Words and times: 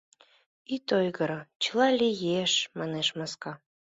—Ит 0.75 0.87
ойгыро, 0.99 1.39
чыла 1.63 1.87
лиеш,— 1.99 2.53
манеш 2.77 3.07
маска. 3.17 3.53